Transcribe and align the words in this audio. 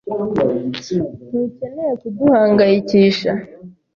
Ntukeneye 1.31 1.93
kuduhangayikisha. 2.01 3.31